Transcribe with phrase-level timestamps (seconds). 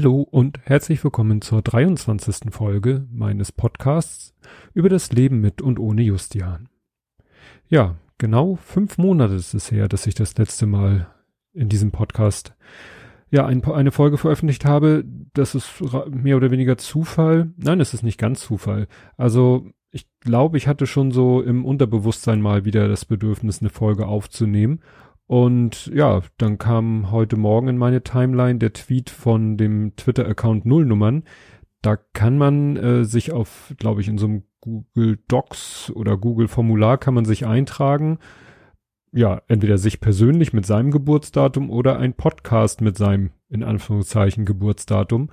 [0.00, 2.54] Hallo und herzlich willkommen zur 23.
[2.54, 4.34] Folge meines Podcasts
[4.72, 6.70] über das Leben mit und ohne Justian.
[7.68, 11.08] Ja, genau fünf Monate ist es her, dass ich das letzte Mal
[11.52, 12.54] in diesem Podcast
[13.30, 15.04] ja ein, eine Folge veröffentlicht habe.
[15.34, 15.70] Das ist
[16.08, 17.52] mehr oder weniger Zufall.
[17.58, 18.88] Nein, es ist nicht ganz Zufall.
[19.18, 24.06] Also ich glaube, ich hatte schon so im Unterbewusstsein mal wieder das Bedürfnis, eine Folge
[24.06, 24.80] aufzunehmen
[25.30, 31.22] und ja, dann kam heute Morgen in meine Timeline der Tweet von dem Twitter-Account Nullnummern.
[31.82, 36.48] Da kann man äh, sich auf, glaube ich, in so einem Google Docs oder Google
[36.48, 38.18] Formular kann man sich eintragen.
[39.12, 45.30] Ja, entweder sich persönlich mit seinem Geburtsdatum oder ein Podcast mit seinem, in Anführungszeichen, Geburtsdatum.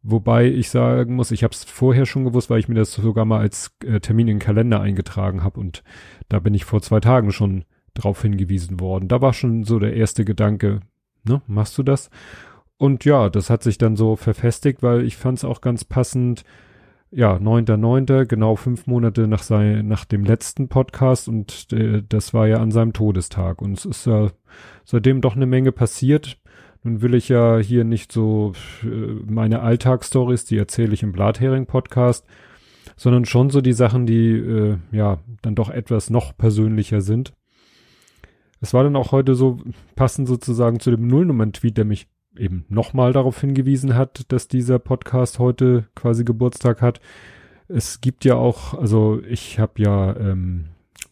[0.00, 3.26] Wobei ich sagen muss, ich habe es vorher schon gewusst, weil ich mir das sogar
[3.26, 5.60] mal als äh, Termin in den Kalender eingetragen habe.
[5.60, 5.84] Und
[6.30, 7.66] da bin ich vor zwei Tagen schon
[7.98, 9.08] drauf hingewiesen worden.
[9.08, 10.80] Da war schon so der erste Gedanke,
[11.24, 12.10] ne, machst du das?
[12.78, 16.44] Und ja, das hat sich dann so verfestigt, weil ich fand es auch ganz passend,
[17.10, 22.46] ja, 9.9., genau fünf Monate nach, sein, nach dem letzten Podcast und äh, das war
[22.46, 23.62] ja an seinem Todestag.
[23.62, 24.28] Und es ist ja
[24.84, 26.38] seitdem doch eine Menge passiert.
[26.84, 28.52] Nun will ich ja hier nicht so
[28.84, 28.86] äh,
[29.26, 32.24] meine Alltagsstories, die erzähle ich im Blathering-Podcast,
[32.96, 37.32] sondern schon so die Sachen, die äh, ja dann doch etwas noch persönlicher sind.
[38.60, 39.58] Es war dann auch heute so
[39.94, 45.38] passend sozusagen zu dem Nullnummern-Tweet, der mich eben nochmal darauf hingewiesen hat, dass dieser Podcast
[45.38, 47.00] heute quasi Geburtstag hat.
[47.68, 50.66] Es gibt ja auch, also ich habe ja ähm,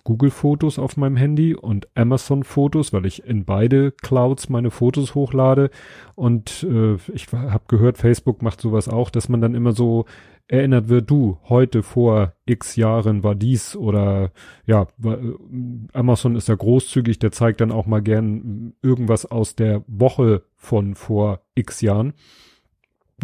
[0.07, 5.71] Google-Fotos auf meinem Handy und Amazon-Fotos, weil ich in beide Clouds meine Fotos hochlade.
[6.15, 10.05] Und äh, ich habe gehört, Facebook macht sowas auch, dass man dann immer so
[10.47, 14.31] erinnert wird, du, heute vor x Jahren war dies oder
[14.65, 15.17] ja, äh,
[15.93, 20.95] Amazon ist ja großzügig, der zeigt dann auch mal gern irgendwas aus der Woche von
[20.95, 22.13] vor x Jahren.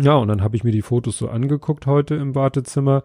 [0.00, 3.04] Ja, und dann habe ich mir die Fotos so angeguckt heute im Wartezimmer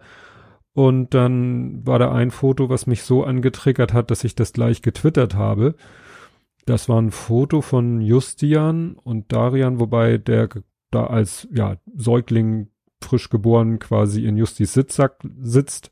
[0.78, 4.80] und dann war da ein Foto, was mich so angetriggert hat, dass ich das gleich
[4.80, 5.74] getwittert habe.
[6.66, 10.48] Das war ein Foto von Justian und Darian, wobei der
[10.92, 12.68] da als ja Säugling
[13.02, 15.90] frisch geboren quasi in Justis Sitzsack sitzt,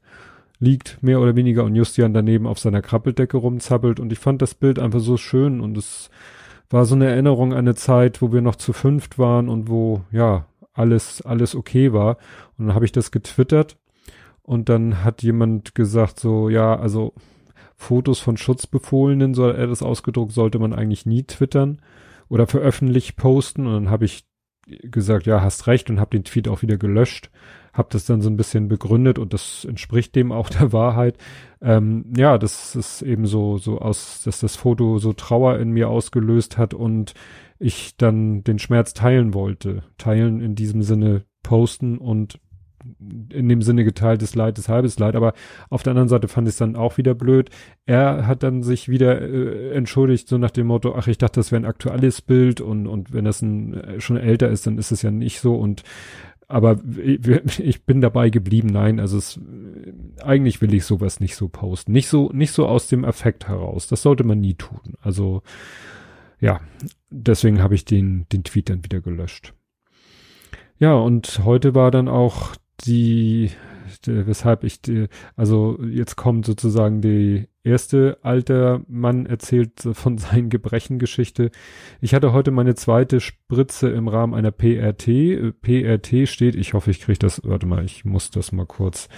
[0.60, 4.54] liegt mehr oder weniger und Justian daneben auf seiner Krabbeldecke rumzappelt und ich fand das
[4.54, 6.10] Bild einfach so schön und es
[6.70, 10.02] war so eine Erinnerung an eine Zeit, wo wir noch zu fünft waren und wo
[10.12, 12.18] ja alles alles okay war
[12.56, 13.76] und dann habe ich das getwittert
[14.46, 17.12] und dann hat jemand gesagt so ja also
[17.76, 21.82] Fotos von Schutzbefohlenen soll er das ausgedruckt sollte man eigentlich nie twittern
[22.28, 24.24] oder veröffentlicht posten und dann habe ich
[24.66, 27.30] gesagt, ja, hast recht und habe den Tweet auch wieder gelöscht,
[27.72, 31.16] habe das dann so ein bisschen begründet und das entspricht dem auch der Wahrheit.
[31.60, 35.88] Ähm, ja, das ist eben so so aus, dass das Foto so Trauer in mir
[35.88, 37.14] ausgelöst hat und
[37.58, 39.84] ich dann den Schmerz teilen wollte.
[39.98, 42.40] Teilen in diesem Sinne posten und
[43.32, 45.34] in dem Sinne geteiltes Leid ist halbes Leid, aber
[45.70, 47.50] auf der anderen Seite fand ich es dann auch wieder blöd.
[47.84, 51.52] Er hat dann sich wieder äh, entschuldigt, so nach dem Motto, ach, ich dachte, das
[51.52, 54.92] wäre ein aktuelles Bild und, und wenn das ein, äh, schon älter ist, dann ist
[54.92, 55.82] es ja nicht so und
[56.48, 56.80] aber
[57.58, 59.40] ich, bin dabei geblieben, nein, also es,
[60.22, 61.92] eigentlich will ich sowas nicht so posten.
[61.92, 63.88] Nicht so, nicht so aus dem Effekt heraus.
[63.88, 64.94] Das sollte man nie tun.
[65.00, 65.42] Also,
[66.40, 66.60] ja,
[67.10, 69.54] deswegen habe ich den, den Tweet dann wieder gelöscht.
[70.78, 72.54] Ja, und heute war dann auch
[72.84, 73.50] die,
[74.04, 81.50] weshalb ich, die, also jetzt kommt sozusagen die erste alter Mann erzählt von seinen Gebrechengeschichte.
[82.00, 85.54] Ich hatte heute meine zweite Spritze im Rahmen einer PRT.
[85.60, 89.08] PRT steht, ich hoffe, ich kriege das, warte mal, ich muss das mal kurz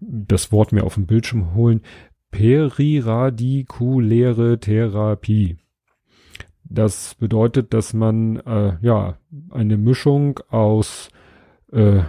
[0.00, 1.82] das Wort mir auf dem Bildschirm holen.
[2.30, 5.56] Periradikuläre Therapie.
[6.68, 9.18] Das bedeutet, dass man äh, ja
[9.50, 11.10] eine Mischung aus
[11.72, 12.00] äh,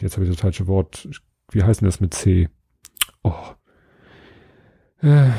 [0.00, 1.08] jetzt habe ich das falsche Wort.
[1.50, 2.48] Wie heißt denn das mit C?
[3.22, 3.32] Oh.
[5.02, 5.30] Äh,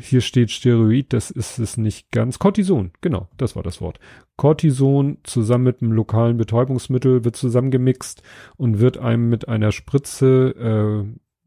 [0.00, 2.38] hier steht Steroid, das ist es nicht ganz.
[2.38, 3.98] Cortison, genau, das war das Wort.
[4.36, 8.22] Cortison zusammen mit einem lokalen Betäubungsmittel wird zusammengemixt
[8.56, 10.54] und wird einem mit einer Spritze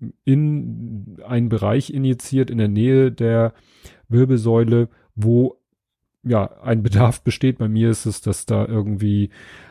[0.01, 3.53] äh, in einen Bereich injiziert in der Nähe der
[4.09, 5.59] Wirbelsäule, wo
[6.23, 7.57] ja ein Bedarf besteht.
[7.57, 9.29] Bei mir ist es, dass da irgendwie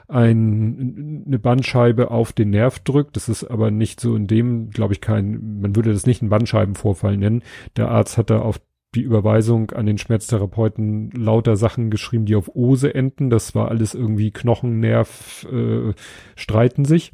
[0.09, 3.17] ein, eine Bandscheibe auf den Nerv drückt.
[3.17, 6.31] Das ist aber nicht so in dem, glaube ich, kein, man würde das nicht einen
[6.31, 7.43] Bandscheibenvorfall nennen.
[7.77, 8.61] Der Arzt hat da auf
[8.95, 13.31] die Überweisung an den Schmerztherapeuten lauter Sachen geschrieben, die auf Ose enden.
[13.31, 15.95] Das war alles irgendwie Knochen, Nerv, äh,
[16.37, 17.13] streiten sich.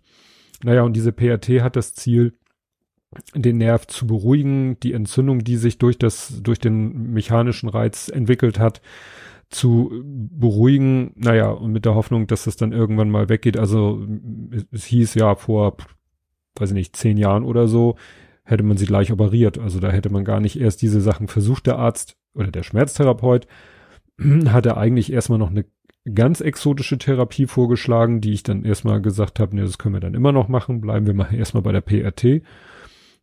[0.65, 2.35] Naja, und diese PRT hat das Ziel,
[3.35, 8.59] den Nerv zu beruhigen, die Entzündung, die sich durch das, durch den mechanischen Reiz entwickelt
[8.59, 8.83] hat,
[9.51, 11.13] zu beruhigen.
[11.17, 13.57] Naja, und mit der Hoffnung, dass das dann irgendwann mal weggeht.
[13.57, 14.07] Also,
[14.71, 15.77] es hieß ja vor,
[16.57, 17.97] weiß ich nicht, zehn Jahren oder so,
[18.49, 19.59] hätte man sie gleich operiert.
[19.59, 21.67] Also da hätte man gar nicht erst diese Sachen versucht.
[21.67, 23.47] Der Arzt oder der Schmerztherapeut
[24.47, 25.67] hatte eigentlich erstmal noch eine
[26.15, 30.15] ganz exotische Therapie vorgeschlagen, die ich dann erstmal gesagt habe, ne, das können wir dann
[30.15, 30.81] immer noch machen.
[30.81, 32.43] Bleiben wir mal erstmal bei der PRT.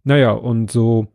[0.05, 1.07] Naja, und so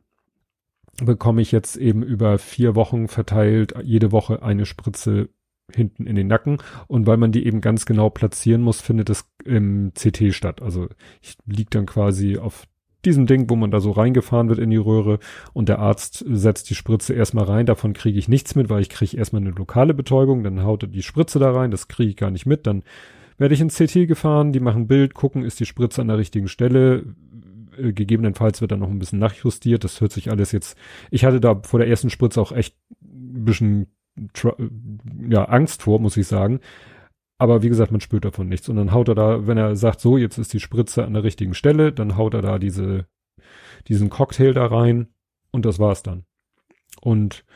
[1.02, 5.30] bekomme ich jetzt eben über vier Wochen verteilt jede Woche eine Spritze
[5.72, 6.58] hinten in den Nacken.
[6.88, 10.60] Und weil man die eben ganz genau platzieren muss, findet es im CT statt.
[10.60, 10.88] Also
[11.22, 12.66] ich liege dann quasi auf
[13.04, 15.20] diesem Ding, wo man da so reingefahren wird in die Röhre.
[15.52, 18.90] Und der Arzt setzt die Spritze erstmal rein, davon kriege ich nichts mit, weil ich
[18.90, 22.16] kriege erstmal eine lokale Betäubung, dann haut er die Spritze da rein, das kriege ich
[22.16, 22.82] gar nicht mit, dann
[23.38, 26.48] werde ich ins CT gefahren, die machen Bild, gucken, ist die Spritze an der richtigen
[26.48, 27.04] Stelle,
[27.78, 30.76] äh, gegebenenfalls wird dann noch ein bisschen nachjustiert, das hört sich alles jetzt,
[31.10, 33.86] ich hatte da vor der ersten Spritze auch echt ein bisschen
[35.28, 36.60] ja, Angst vor, muss ich sagen,
[37.40, 38.68] aber wie gesagt, man spürt davon nichts.
[38.68, 41.24] Und dann haut er da, wenn er sagt, so, jetzt ist die Spritze an der
[41.24, 43.06] richtigen Stelle, dann haut er da diese,
[43.88, 45.08] diesen Cocktail da rein
[45.50, 46.24] und das war's dann.
[47.00, 47.46] Und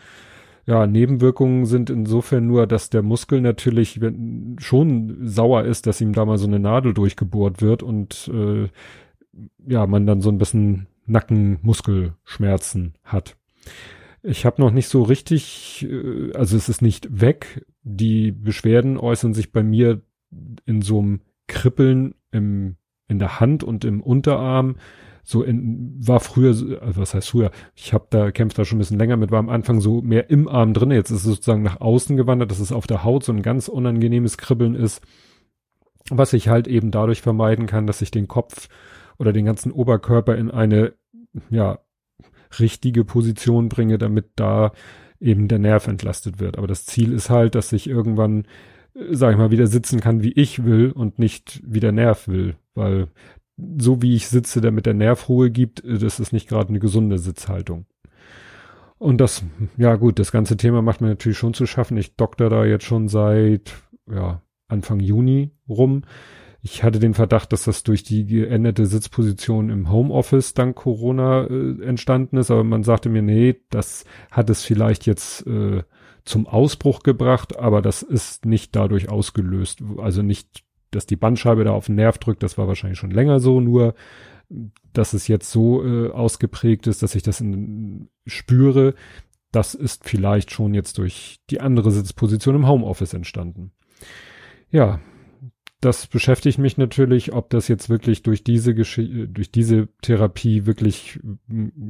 [0.65, 4.01] ja, Nebenwirkungen sind insofern nur, dass der Muskel natürlich
[4.57, 8.69] schon sauer ist, dass ihm da mal so eine Nadel durchgebohrt wird und äh,
[9.67, 13.37] ja, man dann so ein bisschen Nackenmuskelschmerzen hat.
[14.23, 17.67] Ich habe noch nicht so richtig, äh, also es ist nicht weg.
[17.83, 20.01] Die Beschwerden äußern sich bei mir
[20.65, 22.77] in so einem Kribbeln im,
[23.07, 24.77] in der Hand und im Unterarm.
[25.23, 26.49] So in, war früher,
[26.83, 27.51] also was heißt früher?
[27.75, 30.31] Ich habe da kämpft da schon ein bisschen länger mit, war am Anfang so mehr
[30.31, 30.91] im Arm drin.
[30.91, 33.69] Jetzt ist es sozusagen nach außen gewandert, dass es auf der Haut so ein ganz
[33.69, 35.03] unangenehmes Kribbeln ist,
[36.11, 38.69] was ich halt eben dadurch vermeiden kann, dass ich den Kopf
[39.19, 40.95] oder den ganzen Oberkörper in eine
[41.51, 41.79] ja
[42.59, 44.73] richtige Position bringe, damit da
[45.21, 46.59] eben der Nerv entlastet wird.
[46.59, 48.47] Aber das Ziel ist halt, dass ich irgendwann,
[48.95, 52.29] äh, sag ich mal, wieder sitzen kann, wie ich will und nicht wie der Nerv
[52.29, 53.09] will, weil
[53.79, 56.81] so wie ich sitze, damit der Nerv Ruhe gibt, äh, das ist nicht gerade eine
[56.81, 57.87] gesunde Sitzhaltung.
[58.99, 59.45] Und das,
[59.77, 61.97] ja gut, das ganze Thema macht mir natürlich schon zu schaffen.
[61.97, 63.73] Ich dokter da jetzt schon seit,
[64.11, 66.03] ja, Anfang Juni rum.
[66.67, 71.83] Ich hatte den Verdacht, dass das durch die geänderte Sitzposition im Homeoffice dank Corona äh,
[71.85, 75.83] entstanden ist, aber man sagte mir, nee, das hat es vielleicht jetzt äh,
[76.25, 79.83] zum Ausbruch gebracht, aber das ist nicht dadurch ausgelöst.
[79.99, 83.41] Also nicht, dass die Bandscheibe da auf den Nerv drückt, das war wahrscheinlich schon länger
[83.41, 83.95] so, nur
[84.95, 88.95] dass es jetzt so äh, ausgeprägt ist, dass ich das in, spüre,
[89.53, 93.73] das ist vielleicht schon jetzt durch die andere Sitzposition im Homeoffice entstanden.
[94.71, 95.01] Ja,
[95.85, 101.21] das beschäftigt mich natürlich, ob das jetzt wirklich durch diese Geschichte, durch diese Therapie wirklich,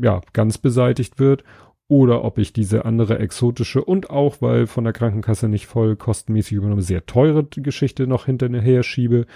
[0.02, 1.44] ja, ganz beseitigt wird
[1.86, 6.54] oder ob ich diese andere exotische und auch, weil von der Krankenkasse nicht voll kostenmäßig
[6.54, 9.26] übernommen, sehr teure Geschichte noch hinterher schiebe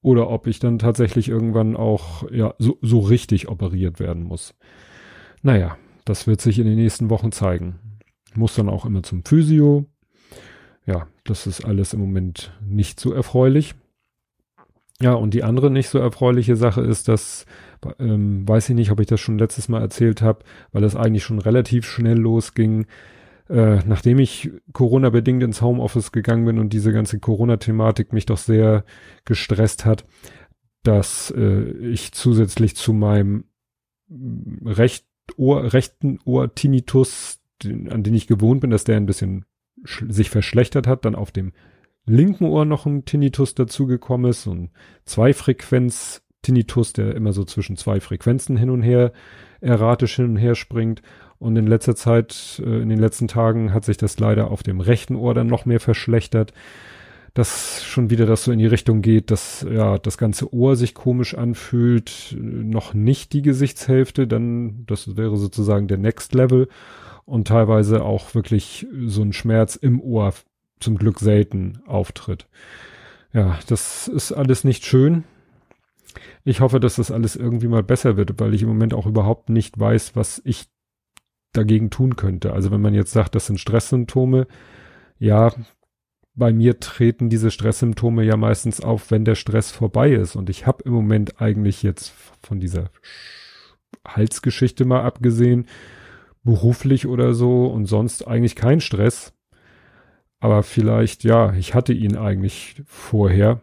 [0.00, 4.54] oder ob ich dann tatsächlich irgendwann auch, ja, so, so richtig operiert werden muss.
[5.42, 7.78] Naja, das wird sich in den nächsten Wochen zeigen.
[8.34, 9.86] Muss dann auch immer zum Physio.
[10.86, 13.74] Ja, das ist alles im Moment nicht so erfreulich.
[15.00, 17.46] Ja, und die andere nicht so erfreuliche Sache ist, dass,
[18.00, 21.22] ähm, weiß ich nicht, ob ich das schon letztes Mal erzählt habe, weil es eigentlich
[21.22, 22.86] schon relativ schnell losging.
[23.48, 28.84] Äh, nachdem ich Corona-bedingt ins Homeoffice gegangen bin und diese ganze Corona-Thematik mich doch sehr
[29.24, 30.04] gestresst hat,
[30.82, 33.44] dass äh, ich zusätzlich zu meinem
[34.64, 39.44] recht Ohr, rechten Ohr-Tinnitus, den, an den ich gewohnt bin, dass der ein bisschen
[40.08, 41.52] sich verschlechtert hat, dann auf dem
[42.08, 44.70] linken Ohr noch ein Tinnitus dazugekommen ist, so ein
[45.04, 49.12] Zweifrequenz-Tinnitus, der immer so zwischen zwei Frequenzen hin und her
[49.60, 51.02] erratisch hin und her springt.
[51.38, 54.80] Und in letzter Zeit, äh, in den letzten Tagen hat sich das leider auf dem
[54.80, 56.52] rechten Ohr dann noch mehr verschlechtert,
[57.34, 60.94] dass schon wieder das so in die Richtung geht, dass ja das ganze Ohr sich
[60.94, 66.68] komisch anfühlt, noch nicht die Gesichtshälfte, dann das wäre sozusagen der Next Level
[67.24, 70.32] und teilweise auch wirklich so ein Schmerz im Ohr
[70.80, 72.48] zum Glück selten auftritt.
[73.32, 75.24] Ja, das ist alles nicht schön.
[76.44, 79.50] Ich hoffe, dass das alles irgendwie mal besser wird, weil ich im Moment auch überhaupt
[79.50, 80.66] nicht weiß, was ich
[81.52, 82.52] dagegen tun könnte.
[82.52, 84.46] Also wenn man jetzt sagt, das sind Stresssymptome,
[85.18, 85.52] ja,
[86.34, 90.36] bei mir treten diese Stresssymptome ja meistens auf, wenn der Stress vorbei ist.
[90.36, 92.90] Und ich habe im Moment eigentlich jetzt von dieser
[94.06, 95.66] Halsgeschichte mal abgesehen,
[96.44, 99.32] beruflich oder so und sonst eigentlich kein Stress.
[100.40, 103.62] Aber vielleicht, ja, ich hatte ihn eigentlich vorher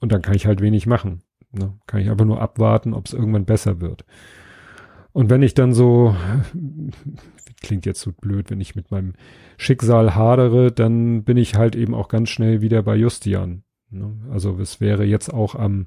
[0.00, 1.22] und dann kann ich halt wenig machen.
[1.52, 1.78] Ne?
[1.86, 4.04] Kann ich einfach nur abwarten, ob es irgendwann besser wird.
[5.12, 6.14] Und wenn ich dann so,
[7.62, 9.14] klingt jetzt so blöd, wenn ich mit meinem
[9.56, 13.62] Schicksal hadere, dann bin ich halt eben auch ganz schnell wieder bei Justian.
[13.90, 14.14] Ne?
[14.30, 15.86] Also es wäre jetzt auch am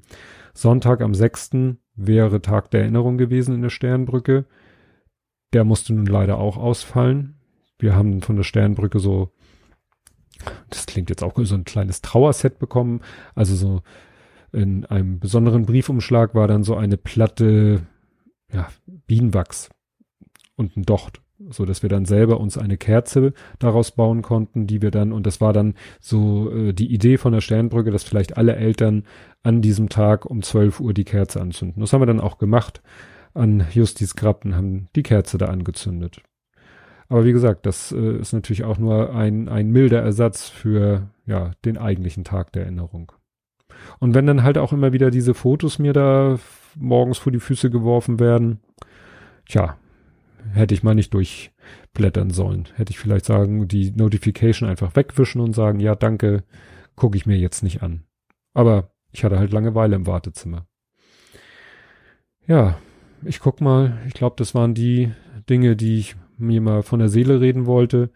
[0.52, 1.50] Sonntag, am 6.
[1.94, 4.46] wäre Tag der Erinnerung gewesen in der Sternbrücke.
[5.52, 7.36] Der musste nun leider auch ausfallen.
[7.78, 9.32] Wir haben von der Sternbrücke so,
[10.68, 13.00] das klingt jetzt auch so ein kleines Trauerset bekommen.
[13.34, 13.82] Also so
[14.52, 17.82] in einem besonderen Briefumschlag war dann so eine Platte
[18.52, 18.68] ja,
[19.06, 19.70] Bienenwachs
[20.56, 21.20] und ein Docht,
[21.50, 25.26] so dass wir dann selber uns eine Kerze daraus bauen konnten, die wir dann und
[25.26, 29.04] das war dann so äh, die Idee von der Sternbrücke, dass vielleicht alle Eltern
[29.42, 31.80] an diesem Tag um 12 Uhr die Kerze anzünden.
[31.80, 32.82] Das haben wir dann auch gemacht
[33.32, 36.22] an Justis Grab und haben die Kerze da angezündet.
[37.10, 41.50] Aber wie gesagt, das äh, ist natürlich auch nur ein, ein milder Ersatz für ja,
[41.64, 43.12] den eigentlichen Tag der Erinnerung.
[43.98, 46.38] Und wenn dann halt auch immer wieder diese Fotos mir da
[46.76, 48.60] morgens vor die Füße geworfen werden,
[49.48, 49.76] tja,
[50.52, 52.68] hätte ich mal nicht durchblättern sollen.
[52.76, 56.44] Hätte ich vielleicht sagen, die Notification einfach wegwischen und sagen, ja, danke,
[56.94, 58.04] gucke ich mir jetzt nicht an.
[58.54, 60.66] Aber ich hatte halt Langeweile im Wartezimmer.
[62.46, 62.78] Ja,
[63.24, 65.10] ich guck mal, ich glaube, das waren die
[65.48, 68.10] Dinge, die ich mir mal von der Seele reden wollte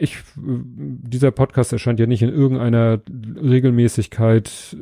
[0.00, 4.76] ich, dieser Podcast erscheint ja nicht in irgendeiner Regelmäßigkeit.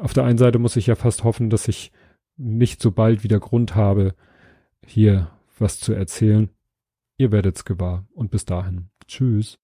[0.00, 1.92] Auf der einen Seite muss ich ja fast hoffen, dass ich
[2.36, 4.14] nicht so bald wieder Grund habe,
[4.84, 6.50] hier was zu erzählen.
[7.18, 8.06] Ihr werdet's gewahr.
[8.14, 8.90] Und bis dahin.
[9.06, 9.58] Tschüss.